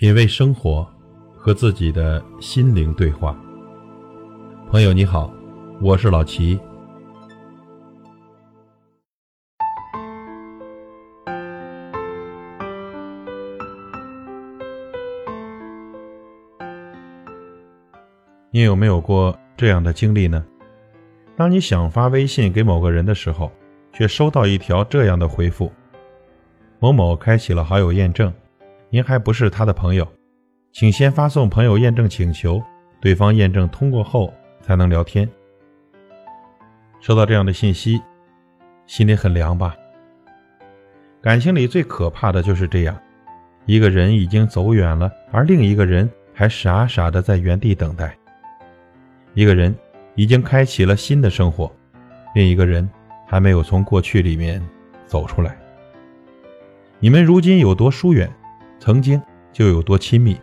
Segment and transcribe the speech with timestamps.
[0.00, 0.88] 品味生活，
[1.36, 3.36] 和自己的心灵对话。
[4.70, 5.28] 朋友你好，
[5.80, 6.56] 我是老齐。
[18.52, 20.46] 你有没有过这样的经历呢？
[21.36, 23.50] 当你想发微信给某个人的时候，
[23.92, 25.72] 却收到一条这样的回复
[26.78, 28.32] ：“某某开启了好友验证。”
[28.90, 30.08] 您还不是他的朋友，
[30.72, 32.62] 请先发送朋友验证请求，
[33.00, 35.28] 对方验证通过后才能聊天。
[36.98, 38.00] 收到这样的信息，
[38.86, 39.76] 心里很凉吧？
[41.20, 42.98] 感情里最可怕的就是这样，
[43.66, 48.16] 一个人已经走远了，而另一个人还傻傻的在原地等待。
[49.34, 49.74] 一个人
[50.14, 51.70] 已经开启了新的生活，
[52.34, 52.88] 另一个人
[53.26, 54.66] 还没有从过去里面
[55.06, 55.58] 走出来。
[57.00, 58.28] 你们如今有多疏远？
[58.78, 59.20] 曾经
[59.52, 60.38] 就有多亲密，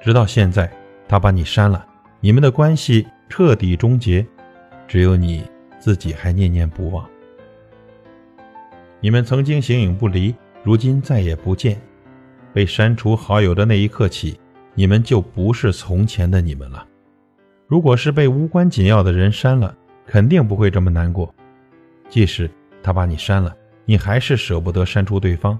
[0.00, 0.70] 直到现在，
[1.08, 1.86] 他把你删了，
[2.20, 4.24] 你们的关系彻底终结，
[4.86, 5.44] 只有你
[5.78, 7.08] 自己还念念不忘。
[9.00, 11.80] 你们曾经形影不离，如今再也不见。
[12.52, 14.40] 被删除好友的那一刻起，
[14.74, 16.86] 你们就不是从前的你们了。
[17.66, 19.76] 如果是被无关紧要的人删了，
[20.06, 21.32] 肯定不会这么难过。
[22.08, 22.50] 即使
[22.82, 23.54] 他把你删了，
[23.84, 25.58] 你还是舍不得删除对方。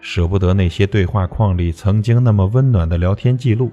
[0.00, 3.70] 舍不得那些对话框里曾经那么温暖的聊天记录，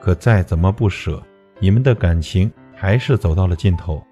[0.00, 1.20] 可再怎么不舍，
[1.58, 4.02] 你们的感情还是走到了尽头。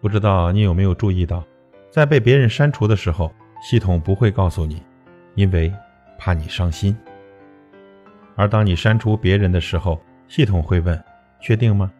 [0.00, 1.44] 不知道你有没有注意到，
[1.90, 3.30] 在被别人删除的时候，
[3.62, 4.82] 系统不会告诉你，
[5.34, 5.72] 因为
[6.18, 6.94] 怕你伤心；
[8.36, 11.02] 而当你删除别人的时候，系统会问
[11.40, 11.92] ：“确定吗？”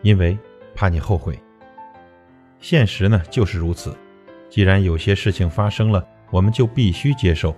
[0.00, 0.36] 因为
[0.74, 1.38] 怕你后悔。
[2.60, 3.94] 现实呢就是如此，
[4.48, 6.02] 既然有些事情发生了。
[6.32, 7.54] 我们就必须接受。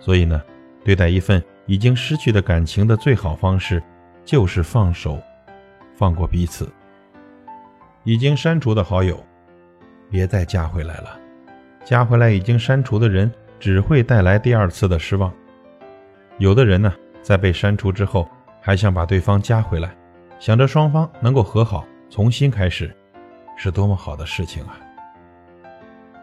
[0.00, 0.42] 所以呢，
[0.84, 3.80] 对待一份已经失去的感情的最好方式，
[4.24, 5.22] 就是放手，
[5.94, 6.68] 放过彼此。
[8.02, 9.24] 已经删除的好友，
[10.10, 11.16] 别再加回来了。
[11.84, 13.30] 加回来已经删除的人，
[13.60, 15.32] 只会带来第二次的失望。
[16.38, 16.92] 有的人呢，
[17.22, 18.28] 在被删除之后，
[18.60, 19.94] 还想把对方加回来，
[20.40, 22.92] 想着双方能够和好，重新开始，
[23.56, 24.76] 是多么好的事情啊！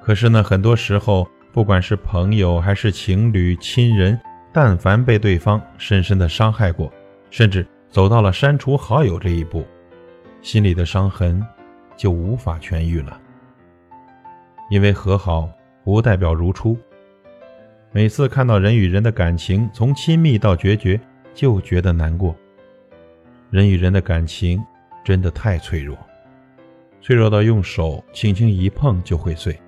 [0.01, 4.19] 可是呢，很多时候，不管是朋友还是情侣、亲人，
[4.51, 6.91] 但凡被对方深深的伤害过，
[7.29, 9.65] 甚至走到了删除好友这一步，
[10.41, 11.45] 心里的伤痕
[11.95, 13.19] 就无法痊愈了。
[14.71, 15.49] 因为和好
[15.83, 16.77] 不代表如初。
[17.91, 20.99] 每次看到人与人的感情从亲密到决绝，
[21.33, 22.35] 就觉得难过。
[23.49, 24.63] 人与人的感情
[25.03, 25.97] 真的太脆弱，
[27.01, 29.59] 脆弱到用手轻轻一碰就会碎。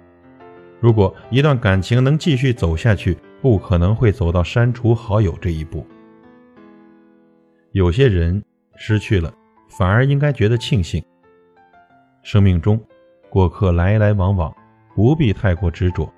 [0.81, 5.85] 如果一段感情能继续走下去，不可能会走到删除好友这一步。
[7.71, 8.43] 有些人
[8.75, 9.31] 失去了，
[9.69, 11.01] 反而应该觉得庆幸。
[12.23, 12.81] 生命中，
[13.29, 14.51] 过客来来往往，
[14.95, 16.11] 不必太过执着。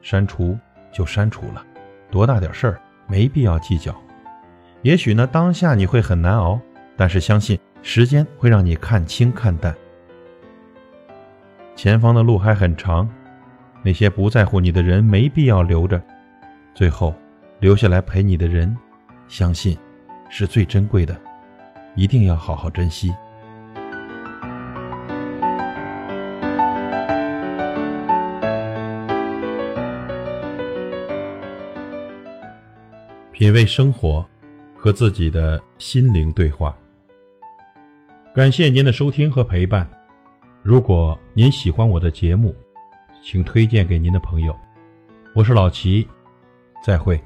[0.00, 0.58] 删除
[0.90, 1.62] 就删除了，
[2.10, 3.94] 多大点事儿，没必要计较。
[4.80, 6.58] 也许呢，当下你会很难熬，
[6.96, 9.76] 但是相信时间会让你看清看淡。
[11.76, 13.06] 前方的路还很长。
[13.82, 16.00] 那些不在乎你的人，没必要留着。
[16.74, 17.14] 最后，
[17.58, 18.76] 留下来陪你的人，
[19.26, 19.76] 相信
[20.28, 21.18] 是最珍贵的，
[21.94, 23.12] 一定要好好珍惜。
[33.32, 34.22] 品味生活，
[34.76, 36.76] 和自己的心灵对话。
[38.34, 39.88] 感谢您的收听和陪伴。
[40.62, 42.54] 如果您喜欢我的节目，
[43.22, 44.58] 请推荐给您的朋友，
[45.34, 46.08] 我是老齐，
[46.82, 47.22] 再会。